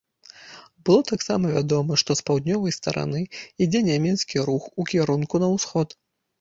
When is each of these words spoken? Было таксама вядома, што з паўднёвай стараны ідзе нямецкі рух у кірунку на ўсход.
Было 0.87 1.01
таксама 1.11 1.51
вядома, 1.57 1.99
што 2.03 2.17
з 2.21 2.25
паўднёвай 2.31 2.75
стараны 2.79 3.21
ідзе 3.69 3.85
нямецкі 3.91 4.45
рух 4.51 4.63
у 4.79 4.91
кірунку 4.91 5.35
на 5.49 5.55
ўсход. 5.57 5.99